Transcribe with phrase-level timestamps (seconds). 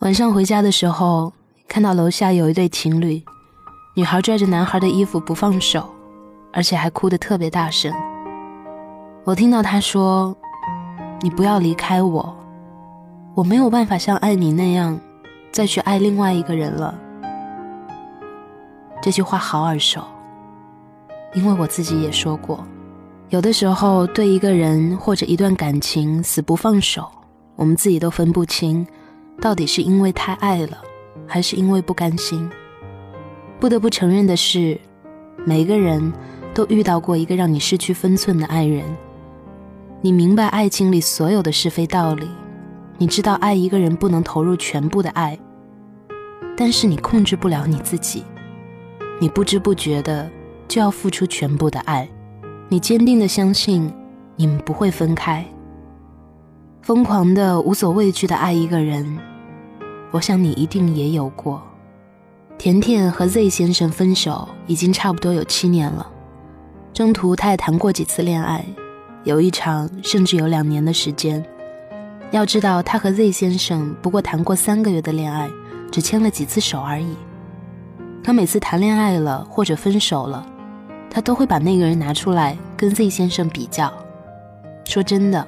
[0.00, 1.30] 晚上回家的时候，
[1.68, 3.22] 看到楼下有一对情侣，
[3.92, 5.90] 女孩拽着男孩的衣服不放手，
[6.54, 7.92] 而且还哭得特别大声。
[9.24, 10.34] 我听到他说
[11.20, 12.34] ：“你不要离开我，
[13.34, 14.98] 我没有办法像爱你那样
[15.52, 16.98] 再去爱另外一个人了。”
[19.02, 20.02] 这句话好耳熟，
[21.34, 22.66] 因为我自己也说过。
[23.28, 27.06] 有的时候，对一个人或者一段感情死不放手，
[27.54, 28.86] 我们自己都分不清，
[29.40, 30.78] 到底是因为太爱了，
[31.26, 32.48] 还是因为不甘心。
[33.58, 34.78] 不得不承认的是，
[35.46, 36.12] 每个人
[36.52, 38.84] 都遇到过一个让你失去分寸的爱人。
[40.02, 42.26] 你明白爱情里所有的是非道理，
[42.98, 45.38] 你知道爱一个人不能投入全部的爱，
[46.56, 48.24] 但是你控制不了你自己，
[49.20, 50.30] 你不知不觉的
[50.68, 52.08] 就要付出全部的爱。
[52.68, 53.92] 你坚定的相信，
[54.36, 55.44] 你们不会分开。
[56.82, 59.18] 疯狂的、无所畏惧的爱一个人，
[60.10, 61.62] 我想你一定也有过。
[62.58, 66.06] 甜甜和 Z 先生分手已经差不多有七年了，
[66.92, 68.64] 中途他也谈过几次恋爱，
[69.24, 71.44] 有一场甚至有两年的时间。
[72.30, 75.48] 要知道，他和 Z 先生不过谈过三个月的恋爱，
[75.90, 77.16] 只牵了几次手而已。
[78.22, 80.46] 可每次谈恋爱了或者分手了。
[81.12, 83.92] 他都会把那个人拿出来跟 Z 先生比较。
[84.84, 85.44] 说真的，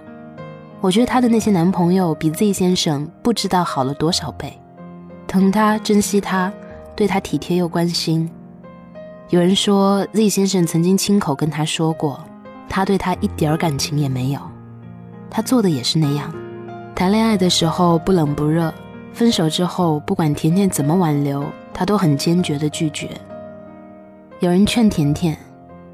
[0.83, 4.52] 我觉得她的那些男朋友比 Z 先生不知道好了多少倍，
[5.28, 6.52] 疼她、珍惜她，
[6.97, 8.28] 对她体贴又关心。
[9.28, 12.20] 有人说 Z 先生曾经亲口跟她说过，
[12.69, 14.41] 他对她一点感情也没有。
[15.30, 16.34] 他做的也是那样，
[16.97, 18.75] 谈恋爱的时候不冷不热，
[19.12, 23.08] 分手之后不管甜甜怎么挽留，他都很坚决的拒绝。
[24.41, 25.38] 有人劝甜甜。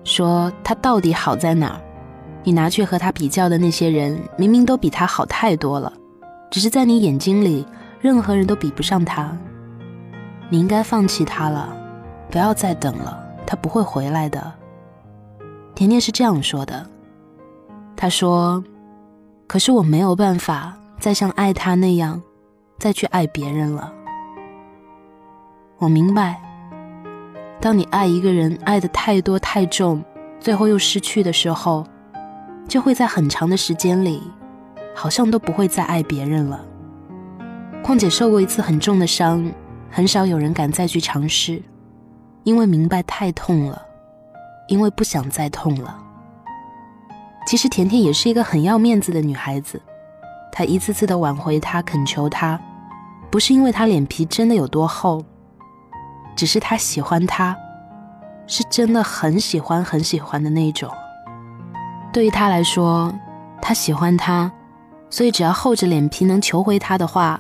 [0.05, 1.81] 说他到底好在哪儿？
[2.45, 5.93] 你拿去和他比较的那些人，明明都比他好太多了，
[6.51, 7.67] 只是在你眼睛里，
[8.01, 9.37] 任何人都比不上他。
[10.49, 11.69] 你应该放弃他了，
[12.31, 14.53] 不要再等了，他不会回来的。
[15.75, 16.87] 甜甜是这样说的。
[17.95, 18.65] 他说
[19.47, 22.23] ：“可是我没有办法再像爱他那样，
[22.79, 23.93] 再去爱别人了。”
[25.79, 26.41] 我明白。
[27.61, 30.03] 当你爱一个人爱的太多太重，
[30.39, 31.85] 最后又失去的时候，
[32.69, 34.23] 就会在很长的时间里，
[34.95, 36.65] 好像都不会再爱别人了。
[37.83, 39.51] 况且受过一次很重的伤，
[39.91, 41.63] 很少有人敢再去尝试，
[42.45, 43.81] 因为明白太痛了，
[44.69, 45.99] 因为不想再痛了。
[47.47, 49.81] 其实甜甜也是一个很要面子的女孩子，
[50.53, 52.61] 她一次次的挽回他，恳求他，
[53.31, 55.25] 不是因为她脸皮真的有多厚。
[56.37, 57.57] 只是他喜欢他，
[58.47, 60.89] 是真的很喜欢很喜欢的那种。
[62.19, 63.15] 对于他来说，
[63.63, 64.51] 他喜欢他，
[65.09, 67.39] 所以只要厚着脸皮能求回他的话，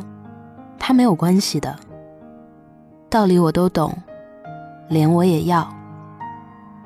[0.78, 1.76] 他没有关系的。
[3.10, 3.92] 道理我都懂，
[4.88, 5.68] 脸我也要。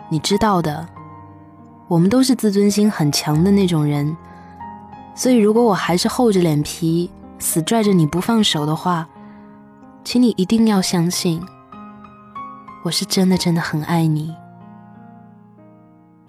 [0.09, 0.89] 你知道的，
[1.87, 4.17] 我们都是自尊心很强的那种人，
[5.15, 9.07] 所以如果我还是厚着脸皮死拽着你不放手的话，
[10.03, 11.45] 请你一定要相信。
[12.85, 14.35] 我是真的真的很爱你。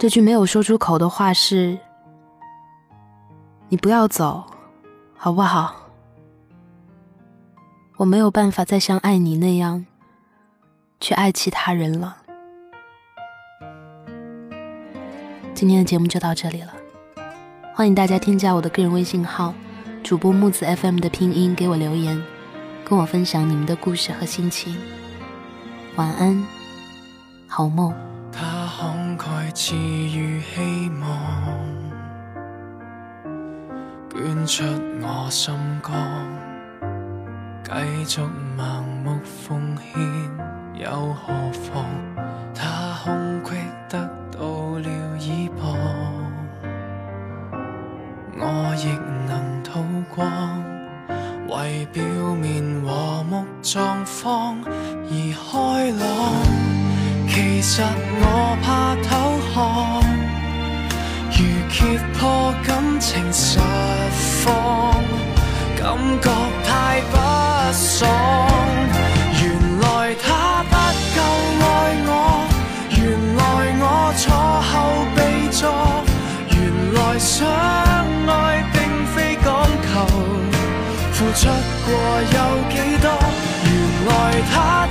[0.04, 1.80] 这句没有说出口的话是：
[3.70, 4.44] 你不要走，
[5.16, 5.74] 好不好？
[7.96, 9.86] 我没有办法再像爱你那样
[11.00, 12.18] 去爱其他人了。
[15.54, 16.74] 今天的节目就到这里了，
[17.74, 19.54] 欢迎大家添加我的个人微信号
[20.04, 22.22] “主播木子 FM” 的拼音给我留言，
[22.84, 24.76] 跟我分享你们的故事和心情。
[25.96, 26.46] 晚安，
[27.48, 27.96] 好梦。
[28.76, 31.08] 慷慨赐予希望，
[34.10, 34.64] 捐出
[35.00, 35.54] 我心
[35.84, 35.94] 肝，
[37.64, 38.22] 继续
[38.58, 40.02] 盲目奉献，
[40.74, 41.86] 又何妨？
[42.56, 43.54] 他空隙
[43.88, 44.40] 得到
[44.80, 45.78] 了倚傍，
[48.40, 48.88] 我亦
[49.28, 49.84] 能吐
[50.16, 50.28] 光。
[51.48, 56.04] 为表面和睦状况而开朗，
[57.66, 57.82] 其实
[58.20, 59.56] 我怕偷看，
[61.32, 61.38] 如
[61.72, 63.58] 揭破感情实
[64.44, 65.02] 况，
[65.80, 66.30] 感觉
[66.68, 67.16] 太不
[67.72, 68.12] 爽。
[69.40, 69.44] 原
[69.80, 70.28] 来他
[70.70, 70.76] 不
[71.16, 71.18] 够
[71.64, 71.64] 爱
[72.06, 72.12] 我，
[72.98, 73.00] 原
[73.38, 73.42] 来
[73.80, 73.84] 我
[74.18, 74.22] 错
[74.70, 74.72] 后
[75.16, 75.18] 被
[75.50, 75.64] 作，
[76.52, 76.60] 原
[76.94, 77.48] 来相
[78.28, 78.76] 爱并
[79.16, 79.48] 非讲
[79.88, 79.94] 求。
[81.14, 81.48] 付出
[81.86, 81.90] 过
[82.28, 82.38] 有
[82.70, 83.08] 几多？
[83.64, 83.72] 原
[84.10, 84.12] 来
[84.54, 84.86] 他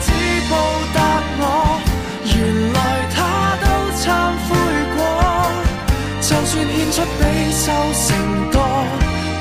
[7.04, 8.62] 不悲修成多，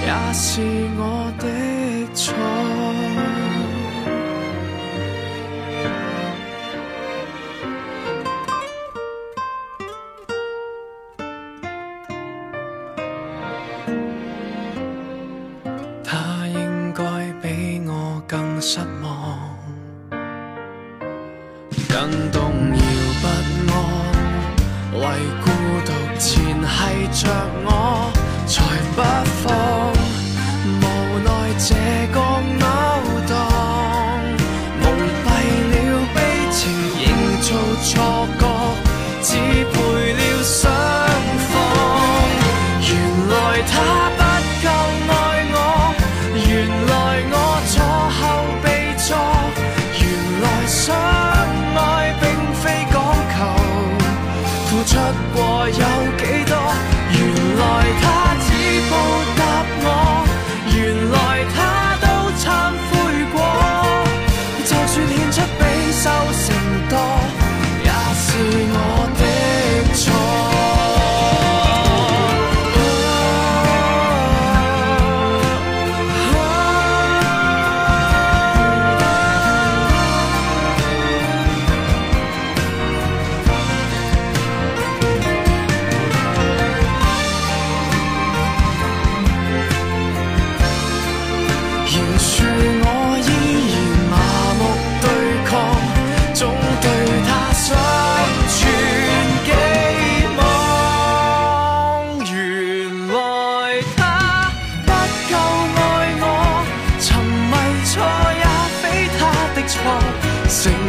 [0.02, 0.62] 也是
[0.98, 1.46] 我的
[2.16, 2.34] 错。
[16.04, 17.04] 他应该
[17.44, 19.56] 比我更失望，
[21.88, 22.41] 更多。
[25.86, 26.26] 独前
[26.62, 27.30] 系着
[27.66, 28.12] 我，
[28.48, 28.56] 才
[28.96, 29.02] 不
[29.42, 29.46] 放。
[30.82, 30.84] 无
[31.24, 31.70] 奈这
[32.14, 32.41] 个。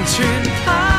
[0.04, 0.91] 全他